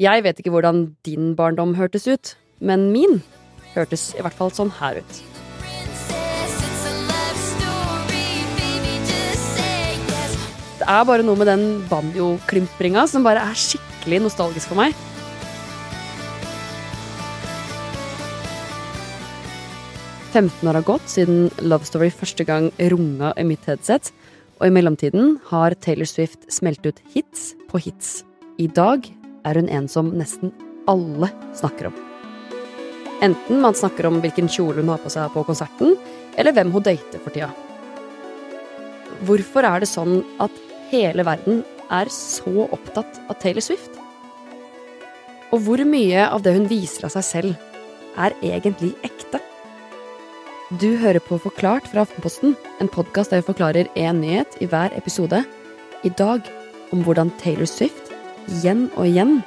[0.00, 2.30] Jeg vet ikke hvordan din barndom hørtes ut,
[2.64, 3.18] men min
[3.74, 5.18] hørtes i hvert fall sånn her ut.
[10.80, 14.96] Det er bare noe med den banjo-klimpringa som bare er skikkelig nostalgisk for meg.
[20.32, 24.08] «15 år har gått siden Love Story første gang runga i mitt headset,
[24.56, 28.22] og i mellomtiden har Taylor Swift smelt ut hits på hits.
[28.56, 29.04] I dag
[29.48, 30.52] er hun en som nesten
[30.90, 31.28] alle
[31.58, 31.96] snakker om.
[33.22, 35.94] Enten man snakker om hvilken kjole hun har på seg på konserten,
[36.34, 37.52] eller hvem hun dater for tida.
[39.22, 40.54] Hvorfor er det sånn at
[40.90, 43.94] hele verden er så opptatt av Taylor Swift?
[45.52, 47.68] Og hvor mye av det hun viser av seg selv,
[48.18, 49.38] er egentlig ekte?
[50.80, 54.94] Du hører på Forklart fra Aftenposten, en podkast der vi forklarer én nyhet i hver
[54.96, 55.44] episode.
[56.02, 56.48] I dag
[56.96, 58.01] om hvordan Taylor Swift
[58.50, 59.40] igjen og igjen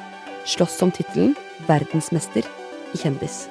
[0.46, 1.36] slåss om tittelen
[1.68, 2.46] verdensmester
[2.94, 3.46] i kjendis.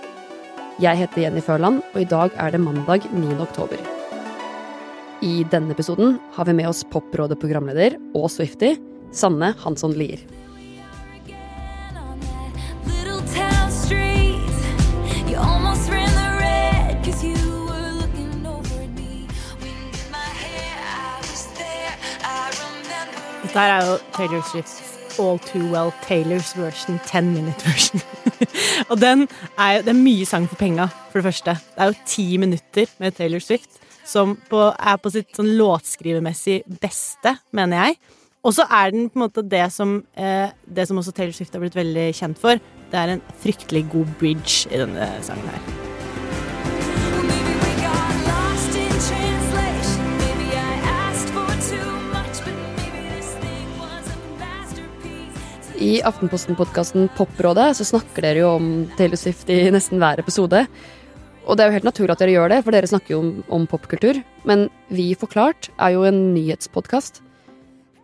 [0.82, 3.36] Jeg heter Jenny Førland, og i dag er det mandag 9.
[3.42, 3.78] oktober.
[5.22, 8.74] I denne episoden har vi med oss Poprådet-programleder og Swifty,
[9.14, 10.24] Sanne Hansson Lier.
[23.44, 28.02] Dette er jo Taylor Swift's All Too Well Taylors version, 10 minute version.
[28.90, 31.56] og den er jo Det er mye sang for penga, for det første.
[31.74, 36.60] Det er jo ti minutter med Taylor Swift som på, er på sitt sånn låtskrivermessig
[36.82, 37.96] beste, mener jeg.
[38.44, 41.56] Og så er den på en måte det som, eh, det som også Taylor Swift
[41.56, 42.60] har blitt veldig kjent for.
[42.90, 45.83] Det er en fryktelig god bridge i denne sangen her.
[55.82, 60.60] I Aftenposten-podkasten Poprådet så snakker dere jo om Taylor Swift i nesten hver episode.
[61.44, 63.32] Og det er jo helt naturlig at dere gjør det, for dere snakker jo om,
[63.58, 64.20] om popkultur.
[64.46, 67.18] Men Vi Forklart er jo en nyhetspodkast.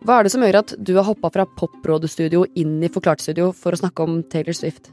[0.03, 3.71] Hva er det som gjør at du har hoppa fra Poprådet-studio inn i Forklart-studio for
[3.71, 4.91] å snakke om Taylor Swift?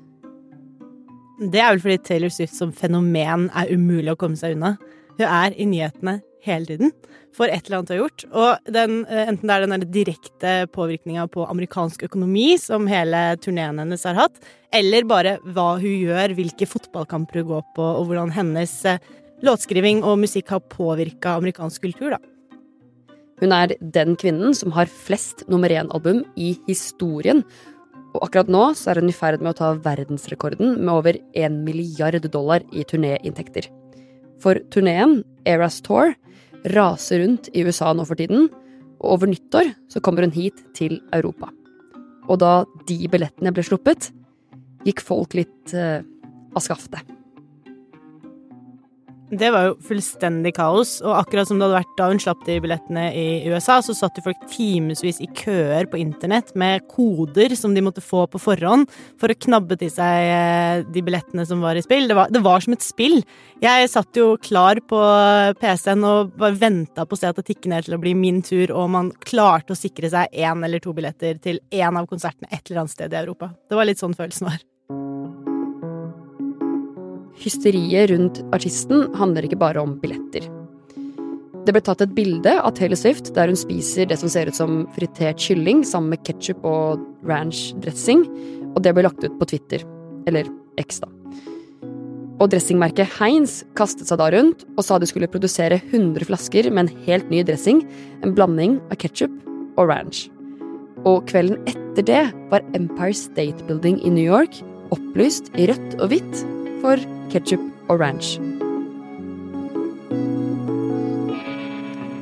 [1.38, 4.77] Det er vel fordi Taylor Swift som fenomen er umulig å komme seg unna.
[5.19, 6.93] Hun er i nyhetene hele tiden
[7.34, 8.25] for et eller annet du har gjort.
[8.32, 13.78] Og den, eh, enten det er den direkte påvirkninga på amerikansk økonomi som hele turneen
[13.78, 14.41] hennes har hatt,
[14.72, 18.99] eller bare hva hun gjør, hvilke fotballkamper hun går på, og hvordan hennes eh,
[19.43, 22.19] låtskriving og musikk har påvirka amerikansk kultur, da.
[23.38, 27.44] Hun er den kvinnen som har flest nummer én-album i historien.
[28.16, 31.60] Og akkurat nå så er hun i ferd med å ta verdensrekorden med over 1
[31.62, 33.69] milliard dollar i turnéinntekter.
[34.43, 36.15] For turneen, Eras Tour,
[36.74, 38.48] raser rundt i USA nå for tiden,
[38.98, 41.52] og over nyttår så kommer hun hit til Europa.
[42.28, 44.10] Og da de billettene ble sluppet,
[44.86, 46.02] gikk folk litt eh,
[46.54, 47.18] av skaftet.
[49.28, 52.55] Det var jo fullstendig kaos, og akkurat som det hadde vært da hun slapp de
[52.65, 57.75] billettene i USA, så satt jo folk timevis i køer på internett med koder som
[57.77, 58.88] de måtte få på forhånd
[59.21, 62.09] for å knabbe til seg eh, de billettene som var i spill.
[62.09, 63.21] Det var, det var som et spill.
[63.61, 65.03] Jeg satt jo klar på
[65.61, 68.41] PC-en og bare venta på å se at det tikket ned til å bli min
[68.47, 72.49] tur, og man klarte å sikre seg én eller to billetter til én av konsertene
[72.49, 73.53] et eller annet sted i Europa.
[73.69, 74.65] Det var litt sånn følelsen var.
[77.38, 80.47] Hysteriet rundt artisten handler ikke bare om billetter.
[81.69, 84.56] Det ble tatt et bilde av Taylor Swift der hun spiser det som ser ut
[84.56, 88.25] som fritert kylling sammen med ketsjup og ranch dressing,
[88.72, 89.84] og det ble lagt ut på Twitter.
[90.26, 90.49] Eller
[90.81, 91.10] X, da.
[92.38, 96.87] Og dressingmerket Heinz kastet seg da rundt og sa de skulle produsere 100 flasker med
[96.87, 97.82] en helt ny dressing,
[98.22, 99.34] en blanding av ketsjup
[99.78, 100.26] og ranch.
[101.06, 104.62] Og kvelden etter det var Empire State Building i New York
[104.94, 106.47] opplyst i rødt og hvitt
[106.83, 107.00] for
[107.33, 108.37] ketsjup og ranch.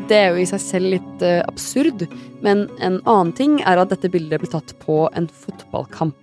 [0.06, 2.04] Det er jo i seg selv litt uh, absurd,
[2.44, 6.18] men en annen ting er at dette bildet ble tatt på en fotballkamp.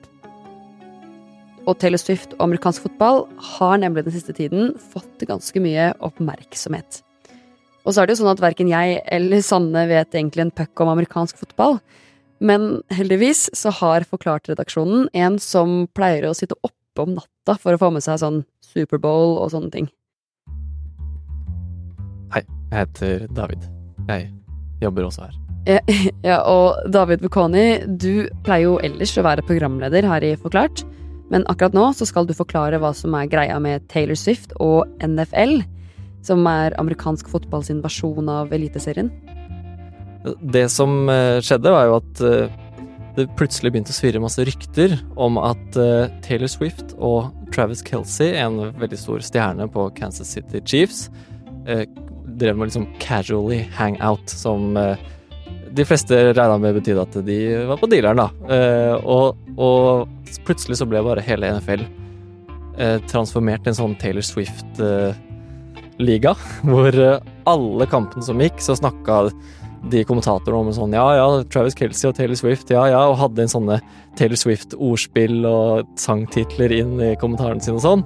[1.63, 3.25] Og Taylor Swift og amerikansk fotball
[3.55, 7.01] har nemlig den siste tiden fått ganske mye oppmerksomhet.
[7.83, 10.83] Og så er det jo sånn at verken jeg eller Sanne vet egentlig en puck
[10.83, 11.77] om amerikansk fotball.
[12.43, 16.59] Men heldigvis så har Forklart-redaksjonen en som pleier å sitte
[16.93, 19.89] oppe om natta for å få med seg sånn Superbowl og sånne ting.
[22.33, 23.65] Hei, jeg heter David.
[24.09, 24.29] Jeg
[24.81, 25.37] jobber også her.
[25.67, 25.79] Ja,
[26.29, 30.83] ja og David Bukhani, du pleier jo ellers å være programleder her i Forklart,
[31.33, 34.89] men akkurat nå så skal du forklare hva som er greia med Taylor Swift og
[35.01, 35.63] NFL,
[36.23, 39.09] som er amerikansk fotball sin versjon av Eliteserien.
[40.39, 42.59] Det som eh, skjedde, var jo at eh,
[43.13, 48.33] det plutselig begynte å svirre masse rykter om at eh, Taylor Swift og Travis Kelsey,
[48.41, 51.09] en veldig stor stjerne på Kansas City Chiefs,
[51.69, 51.83] eh,
[52.39, 54.97] drev med liksom casually hangout, som eh,
[55.73, 57.37] de fleste regna med betydde at de
[57.69, 58.27] var på dealeren, da.
[59.09, 59.25] Og,
[59.57, 60.07] og
[60.45, 61.81] plutselig så ble bare hele NFL
[63.09, 66.31] transformert til en sånn Taylor Swift-liga,
[66.69, 66.93] hvor
[67.49, 69.13] alle kampene som gikk, så snakka
[69.91, 73.43] de kommentatorene om sånn ja, ja, Travis Kelsey og Taylor Swift, ja, ja, og hadde
[73.43, 73.79] en sånne
[74.19, 78.05] Taylor Swift-ordspill og sangtitler inn i kommentarene sine og sånn.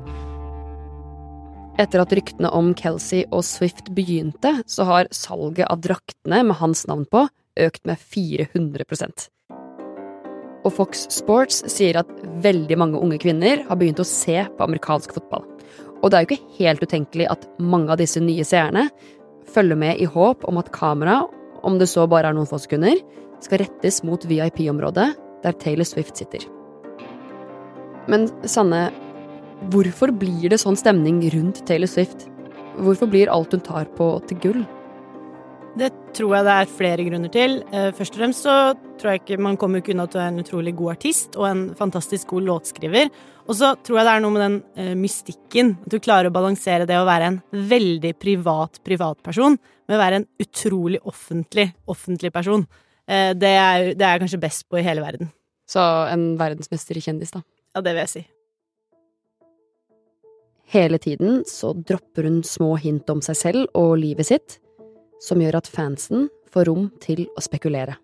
[1.77, 6.87] Etter at ryktene om Kelsey og Swift begynte, så har salget av draktene med hans
[6.89, 7.27] navn på
[7.57, 9.27] økt med 400%
[10.65, 12.09] Og Fox Sports sier at
[12.43, 15.45] veldig mange unge kvinner har begynt å se på amerikansk fotball.
[16.01, 18.87] Og det er jo ikke helt utenkelig at mange av disse nye seerne
[19.53, 21.21] følger med i håp om at kamera
[21.63, 22.99] om det så bare er noen få sekunder,
[23.43, 25.11] skal rettes mot VIP-området
[25.43, 26.45] der Taylor Swift sitter.
[28.07, 28.87] Men Sanne,
[29.73, 32.27] hvorfor blir det sånn stemning rundt Taylor Swift?
[32.77, 34.65] Hvorfor blir alt hun tar på, til gull?
[35.77, 37.59] Det tror jeg det er flere grunner til.
[37.69, 38.55] Eh, først og fremst så
[38.97, 41.45] tror jeg ikke man kommer ikke unna at du er en utrolig god artist og
[41.51, 43.11] en fantastisk god låtskriver.
[43.47, 45.73] Og så tror jeg det er noe med den uh, mystikken.
[45.85, 47.39] At du klarer å balansere det å være en
[47.71, 49.55] veldig privat privatperson
[49.87, 52.65] med å være en utrolig offentlig offentlig person.
[53.07, 55.31] Uh, det, er, det er jeg kanskje best på i hele verden.
[55.67, 57.43] Så en verdensmester i kjendis, da.
[57.75, 58.23] Ja, det vil jeg si.
[60.67, 64.57] Hele tiden så dropper hun små hint om seg selv og livet sitt
[65.23, 67.95] som gjør at fansen får rom til å spekulere.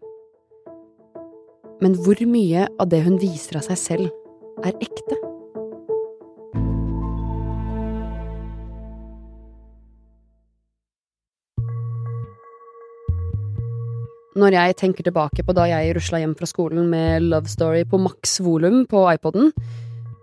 [1.83, 4.19] Men hvor mye av det hun viser av seg selv,
[4.63, 5.32] er ekte?
[14.33, 17.99] Når jeg tenker tilbake på da jeg rusla hjem fra skolen med Love Story på
[18.01, 19.51] maks volum på iPoden,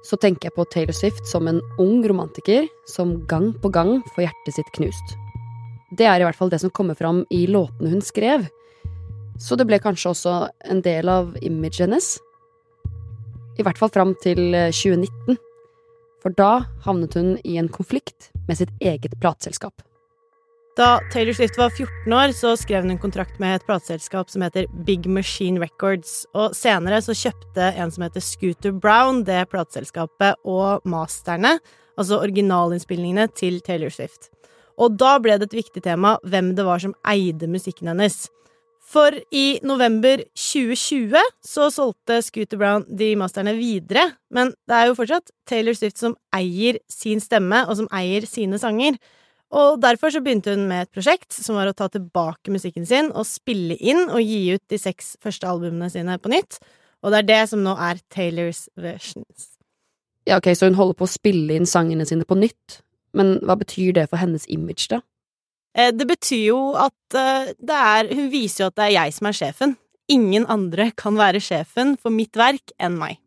[0.02, 4.24] så tenker jeg på Taylor Swift som en ung romantiker som gang på gang får
[4.24, 5.14] hjertet sitt knust.
[5.94, 8.48] Det er i hvert fall det som kommer fram i låtene hun skrev.
[9.38, 10.34] Så det ble kanskje også
[10.72, 12.10] en del av imaget hennes.
[13.58, 14.42] I hvert fall fram til
[14.74, 15.36] 2019.
[15.36, 15.38] Eh,
[16.20, 19.86] For da havnet hun i en konflikt med sitt eget plateselskap.
[20.78, 24.44] Da Taylor Swift var 14 år, så skrev hun en kontrakt med et plateselskap som
[24.46, 30.38] heter Big Machine Records, og senere så kjøpte en som heter Scooter Brown det plateselskapet
[30.46, 31.56] og masterne,
[31.98, 34.30] altså originalinnspillingene til Taylor Swift.
[34.78, 38.28] Og da ble det et viktig tema hvem det var som eide musikken hennes.
[38.90, 44.96] For i november 2020 så solgte Scooter Brown de masterne videre, men det er jo
[44.98, 48.96] fortsatt Taylor Swift som eier sin stemme, og som eier sine sanger.
[49.50, 53.10] Og derfor så begynte hun med et prosjekt som var å ta tilbake musikken sin
[53.10, 56.60] og spille inn og gi ut de seks første albumene sine på nytt.
[57.02, 59.56] Og det er det som nå er Taylors versions.
[60.28, 62.80] Ja, ok, så hun holder på å spille inn sangene sine på nytt?
[63.16, 65.00] Men hva betyr det for hennes image, da?
[65.74, 69.16] Eh, det betyr jo at eh, det er Hun viser jo at det er jeg
[69.16, 69.74] som er sjefen.
[70.10, 73.18] Ingen andre kan være sjefen for mitt verk enn meg.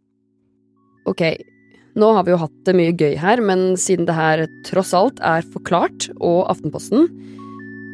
[1.07, 1.23] Ok,
[1.99, 5.21] nå har vi jo hatt det mye gøy her, men siden det her tross alt
[5.21, 7.09] er forklart og Aftenposten,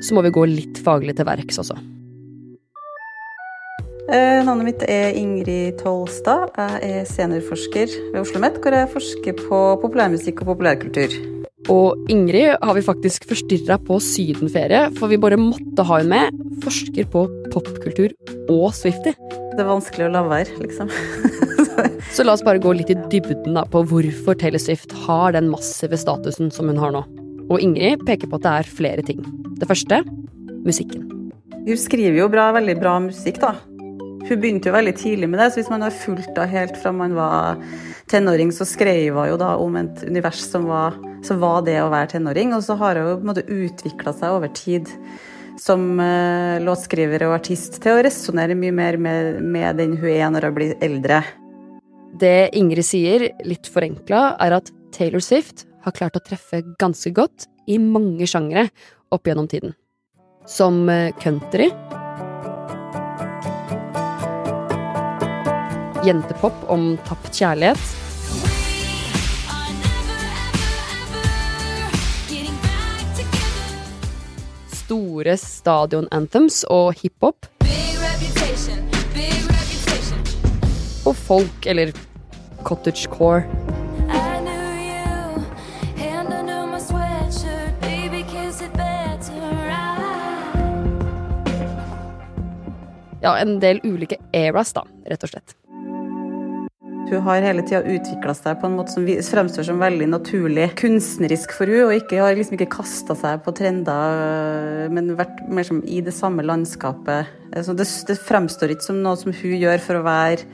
[0.04, 1.78] så må vi gå litt faglig til verks også.
[4.10, 6.48] Eh, navnet mitt er Ingrid Tolstad.
[6.58, 11.14] Jeg er seniorforsker ved Oslo OsloMet, hvor jeg forsker på populærmusikk og populærkultur.
[11.70, 16.42] Og Ingrid har vi faktisk forstyrra på sydenferie, for vi bare måtte ha henne med.
[16.64, 18.16] Forsker på popkultur
[18.50, 19.14] og Swifty.
[19.60, 20.88] Det er vanskelig å la være, liksom.
[22.16, 25.50] Så la oss bare gå litt i dybden da, på hvorfor Taylor Swift har den
[25.52, 27.02] massive statusen som hun har nå.
[27.52, 29.20] Og Ingrid peker på at det er flere ting.
[29.60, 30.00] Det første
[30.64, 31.10] musikken.
[31.66, 33.58] Hun skriver jo bra, veldig bra musikk, da.
[34.30, 36.96] Hun begynte jo veldig tidlig med det, så hvis man har fulgt henne helt fra
[36.96, 37.60] man var
[38.08, 40.96] tenåring, så skrev hun jo da om et univers som var
[41.28, 42.56] som var det å være tenåring.
[42.56, 44.88] Og så har hun på en måte utvikla seg over tid
[45.58, 50.34] som uh, låtskriver og artist til å resonnere mye mer med, med, den hun er
[50.34, 51.22] når hun blir eldre.
[52.20, 57.48] Det Ingrid sier, litt forenkla, er at Taylor Swift har klart å treffe ganske godt
[57.70, 58.68] i mange sjangre
[59.14, 59.76] opp gjennom tiden.
[60.50, 61.70] Som eh, country
[66.06, 67.99] Jentepop om tapt kjærlighet
[74.90, 77.46] store stadion-anthems og hiphop.
[81.06, 81.94] Og folk, eller
[82.66, 83.44] cottagecore.
[93.22, 95.59] Ja, en del ulike eras, da, rett og slett.
[97.10, 101.56] Hun har hele tida utvikla seg på en måte som fremstår som veldig naturlig kunstnerisk
[101.58, 105.80] for hun, og ikke, har liksom ikke kasta seg på trender, men vært mer som
[105.90, 107.32] i det samme landskapet.
[107.66, 110.46] Så det, det fremstår ikke som noe som hun gjør for å være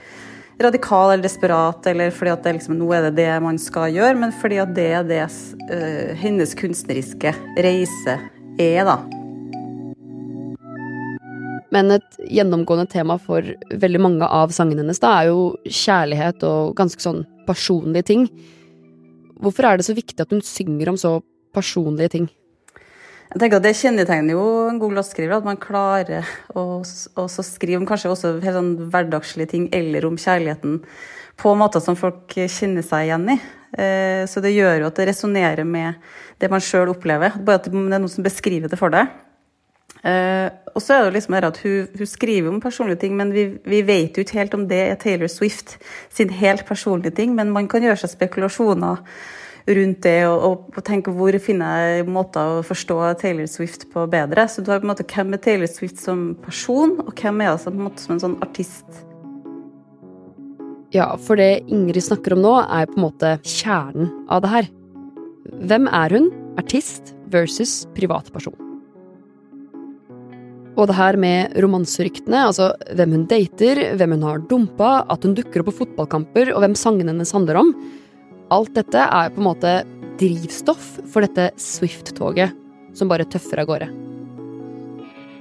[0.64, 4.32] radikal eller desperat, eller fordi at liksom, nå er det det man skal gjøre, men
[4.40, 7.36] fordi at det er det uh, hennes kunstneriske
[7.68, 8.20] reise
[8.56, 9.25] er, da.
[11.76, 13.44] Men et gjennomgående tema for
[13.84, 18.30] veldig mange av sangene hennes da, er jo kjærlighet og ganske sånn personlige ting.
[19.44, 21.18] Hvorfor er det så viktig at hun synger om så
[21.56, 22.30] personlige ting?
[23.34, 27.82] Jeg tenker at Det kjennetegner jo en god låtskriver, at man klarer å, å skrive
[27.82, 30.80] om kanskje også helt sånn hverdagslige ting, eller om kjærligheten,
[31.36, 33.38] på måter som folk kjenner seg igjen i.
[33.76, 36.00] Eh, så det gjør jo at det resonnerer med
[36.40, 37.36] det man sjøl opplever.
[37.44, 39.12] Bare at det er noen som beskriver det for deg.
[40.76, 43.46] Og så er det jo liksom at hun, hun, skriver om personlige ting, men vi,
[43.64, 45.78] vi, vet jo ikke helt om det er Taylor Swift
[46.12, 47.36] sin helt personlige ting.
[47.36, 49.00] Men man kan gjøre seg spekulasjoner
[49.66, 54.46] rundt det og, og, tenke hvor finner jeg måter å forstå Taylor Swift på bedre.
[54.52, 57.56] Så du har på en måte hvem er Taylor Swift som person, og hvem er
[57.56, 58.86] hun måte, som en sånn artist?
[60.94, 64.70] Ja, for det Ingrid snakker om nå, er på en måte kjernen av det her.
[65.72, 66.30] Hvem er hun,
[66.60, 68.65] artist versus privatperson?
[70.76, 75.36] Og det her med romanseryktene, altså hvem hun dater, hvem hun har dumpa, at hun
[75.38, 77.72] dukker opp på fotballkamper, og hvem sangene hennes handler om,
[78.54, 79.70] Alt dette er på en måte
[80.20, 82.54] drivstoff for dette Swift-toget
[82.96, 83.88] som bare tøffer av gårde.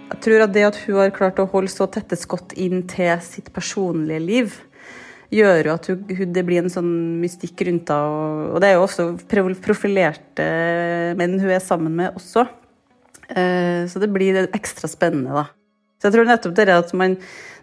[0.09, 3.13] Jeg tror at det at hun har klart å holde så tette skott inn til
[3.25, 4.57] sitt personlige liv,
[5.35, 8.49] gjør jo at hun, det blir en sånn mystikk rundt henne.
[8.55, 9.09] Og, det er jo også
[9.65, 10.49] profilerte
[11.19, 12.47] menn hun er sammen med også.
[13.29, 15.49] Eh, så det blir ekstra spennende, da.
[16.01, 17.19] Så jeg tror nettopp det at man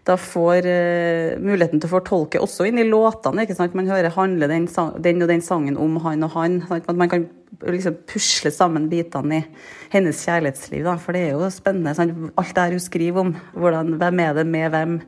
[0.07, 3.43] da får uh, muligheten til å fortolke også inn i låtene.
[3.45, 3.75] ikke sant?
[3.77, 4.65] Man hører handle den,
[4.97, 6.57] den, og den sangen om han og han.
[6.73, 7.27] At man kan
[7.61, 9.45] liksom pusle sammen bitene i
[9.93, 10.87] hennes kjærlighetsliv.
[10.89, 10.97] Da.
[10.97, 11.93] For det er jo spennende.
[11.97, 12.17] Sant?
[12.33, 13.35] Alt det her hun skriver om.
[13.53, 14.99] Hvordan, hvem er det med hvem,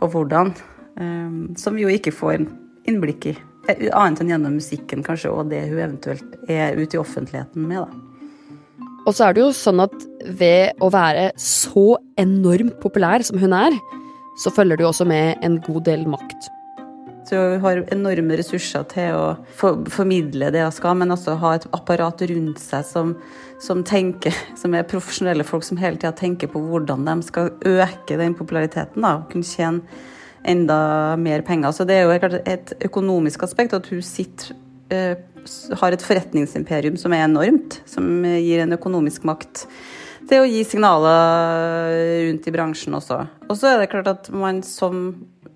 [0.00, 0.54] og hvordan.
[0.96, 2.40] Um, som vi jo ikke får
[2.88, 3.38] innblikk i.
[3.68, 7.84] Annet enn gjennom musikken, kanskje, og det hun eventuelt er ute i offentligheten med.
[7.84, 8.09] da.
[9.08, 9.94] Og så er det jo sånn at
[10.38, 13.76] ved å være så enormt populær som hun er,
[14.40, 16.50] så følger det jo også med en god del makt.
[17.30, 19.24] Så hun har enorme ressurser til å
[19.56, 23.12] for, formidle det hun skal, men også ha et apparat rundt seg som,
[23.62, 28.18] som, tenker, som er profesjonelle folk som hele tida tenker på hvordan de skal øke
[28.18, 29.84] den populariteten da, og kunne tjene
[30.48, 30.80] enda
[31.20, 31.76] mer penger.
[31.76, 34.56] Så det er jo et økonomisk aspekt at hun sitter
[34.90, 35.14] eh,
[35.80, 39.64] har et forretningsimperium som er enormt, som gir en økonomisk makt
[40.30, 43.20] til å gi signaler rundt i bransjen også.
[43.48, 45.08] Og så er det klart at man som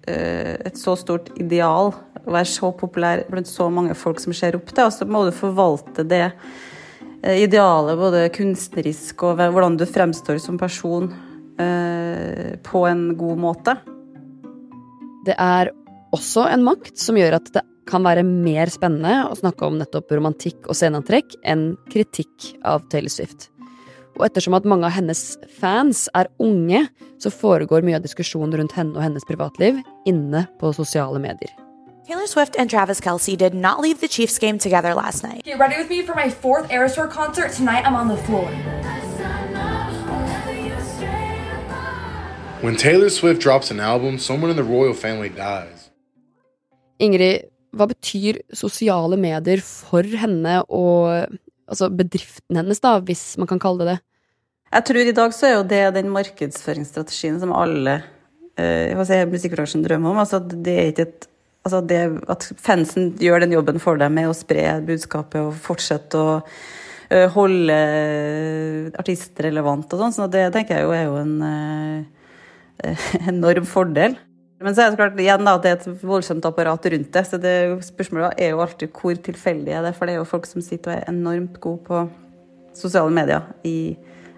[0.08, 1.92] eh, et så stort ideal,
[2.24, 5.34] være så populær blant så mange folk som ser opp til, og så må du
[5.36, 11.10] forvalte det eh, idealet både kunstnerisk og hvordan du fremstår som person
[11.60, 13.76] eh, på en god måte.
[15.24, 15.70] Det er
[16.14, 20.12] også en makt som gjør at det kan være mer spennende å snakke om nettopp
[20.14, 23.50] romantikk og sceneantrekk enn kritikk av Taylor Swift.
[24.14, 25.20] Og ettersom at mange av hennes
[25.58, 26.84] fans er unge,
[27.18, 31.50] så foregår mye av diskusjonen rundt henne og hennes privatliv inne på sosiale medier.
[32.06, 35.42] Taylor Swift and Travis Kelsey did not leave the Chiefs game together last night.
[35.42, 37.52] Get ready with me for my fourth Aerosaur concert.
[37.52, 38.48] Tonight I'm on the floor.
[42.60, 45.90] When Taylor Swift drops an album, someone in the royal family dies.
[47.00, 53.62] Ingrid, hva betyr sosiale medier for henne og altså bedriften hennes, da, hvis man kan
[53.62, 54.00] kalle det det?
[54.74, 58.00] Jeg tror i dag så er jo det den markedsføringsstrategien som alle
[58.58, 60.20] eh, si, musikkbransjen drømmer om.
[60.24, 61.30] Altså det er ikke et
[61.64, 66.20] Altså det at fansen gjør den jobben for deg med å spre budskapet og fortsette
[66.20, 67.78] å uh, holde
[69.00, 74.18] artister relevant og sånn, så det tenker jeg jo er jo en eh, enorm fordel.
[74.64, 77.24] Men så er det klart igjen da, det er et voldsomt apparat rundt det.
[77.28, 80.48] Så det spørsmålet er jo alltid hvor tilfeldig er det For det er jo folk
[80.48, 82.06] som sitter og er enormt gode på
[82.74, 83.92] sosiale medier i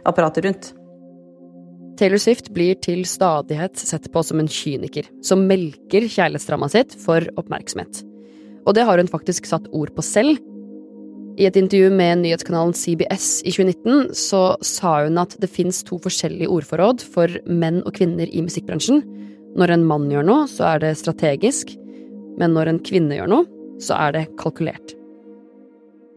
[0.06, 0.72] apparatet rundt.
[1.96, 7.24] Taylor Swift blir til stadighet sett på som en kyniker, som melker kjærlighetsdramaet sitt for
[7.40, 8.02] oppmerksomhet.
[8.66, 10.42] Og det har hun faktisk satt ord på selv.
[11.36, 15.98] I et intervju med nyhetskanalen CBS i 2019 så sa hun at det fins to
[16.02, 19.02] forskjellige ordforråd for menn og kvinner i musikkbransjen,
[19.56, 21.72] når en mann gjør noe, så er det strategisk,
[22.36, 23.48] men når en kvinne gjør noe,
[23.82, 24.94] så er det kalkulert.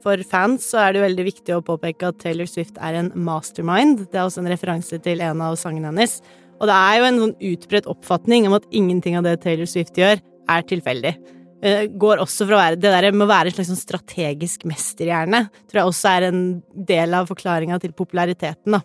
[0.03, 4.05] For fans så er det veldig viktig å påpeke at Taylor Swift er en mastermind.
[4.07, 6.19] Det er også en referanse til en av sangene hennes.
[6.59, 9.99] Og det er jo en sånn utbredt oppfatning om at ingenting av det Taylor Swift
[9.99, 11.13] gjør, er tilfeldig.
[11.61, 14.63] Eh, går også fra å være Det der med å være en slags sånn strategisk
[14.63, 16.39] mesterhjerne tror jeg også er en
[16.71, 18.79] del av forklaringa til populariteten, da.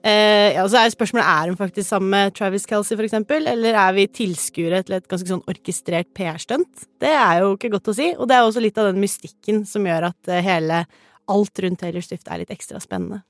[0.00, 3.76] Eh, ja, så er spørsmålet er hun faktisk sammen med Travis Kelsey, for eksempel, eller
[3.76, 6.86] er vi tilskuere til et ganske sånn orkestrert PR-stunt?
[7.02, 9.66] Det er jo ikke godt å si, og det er også litt av den mystikken
[9.68, 10.86] som gjør at eh, hele
[11.30, 13.20] alt rundt Taylor Swift er litt ekstra spennende.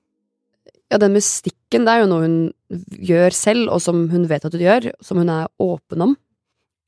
[0.91, 2.39] Ja, den mystikken, det er jo noe hun
[3.11, 6.17] gjør selv, og som hun vet at hun gjør, som hun er åpen om.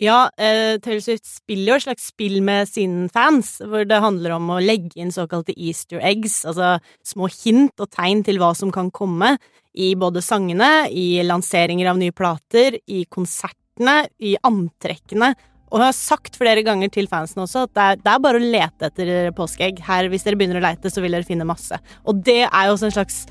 [0.03, 4.35] Ja, eh, Taylor Swift spiller jo et slags spill med sine fans, hvor det handler
[4.35, 8.73] om å legge inn såkalte easter eggs, altså små hint og tegn til hva som
[8.75, 9.37] kan komme,
[9.73, 15.31] i både sangene, i lanseringer av nye plater, i konsertene, i antrekkene.
[15.71, 18.43] Og hun har sagt flere ganger til fansen også at det er, det er bare
[18.43, 19.81] å lete etter påskeegg.
[19.87, 21.79] Her, hvis dere begynner å leite, så vil dere finne masse.
[22.05, 23.23] Og det er jo også en slags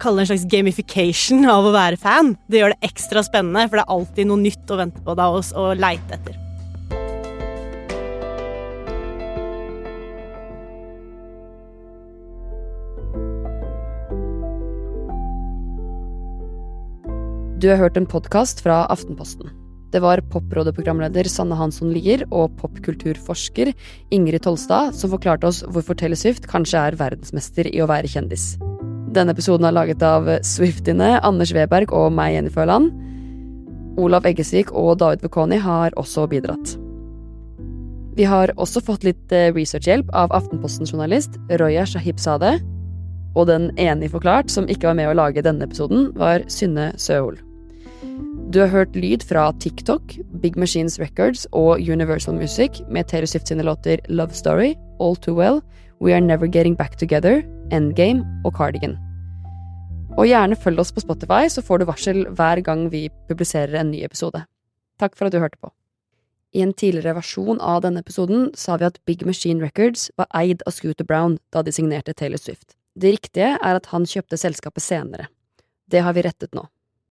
[0.00, 2.36] kalle det en slags gamification av å være fan.
[2.48, 5.36] Det gjør det ekstra spennende, for det er alltid noe nytt å vente på deg
[5.40, 6.38] og, og leite etter.
[17.62, 19.52] Du har hørt en podkast fra Aftenposten.
[19.92, 23.70] Det var Poprådet-programleder Sanne Hansson Lier og popkulturforsker
[24.10, 28.54] Ingrid Tolstad som forklarte oss hvorfor Taylor Swift kanskje er verdensmester i å være kjendis.
[29.12, 32.88] Denne episoden er laget av Swiftiene, Anders Weberg og meg, Jenny Førland.
[34.00, 36.78] Olav Eggesvik og David Vekoni har også bidratt.
[38.16, 42.60] Vi har også fått litt eh, researchhjelp av Aftenposten-journalist Roya Shahibzadeh.
[43.36, 47.36] Og den enige Forklart som ikke var med å lage denne episoden, var Synne Søhol.
[48.52, 53.48] Du har hørt lyd fra TikTok, Big Machines Records og Universal Music med Taylor Swift
[53.48, 55.60] sine låter Love Story, All Too Well,
[56.00, 57.40] We Are Never Getting Back Together,
[57.72, 58.98] Endgame og Cardigan.
[60.20, 63.94] Og gjerne følg oss på Spotify, så får du varsel hver gang vi publiserer en
[63.94, 64.44] ny episode.
[65.00, 65.72] Takk for at du hørte på.
[66.52, 70.60] I en tidligere versjon av denne episoden sa vi at Big Machine Records var eid
[70.68, 72.76] av Scooter Brown da de signerte Taylor Swift.
[72.92, 75.30] Det riktige er at han kjøpte selskapet senere.
[75.88, 76.66] Det har vi rettet nå.